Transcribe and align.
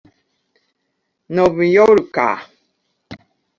novjorka 1.35 2.27